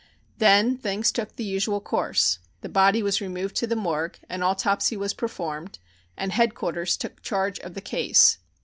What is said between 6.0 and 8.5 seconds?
and "Headquarters" took charge of the case.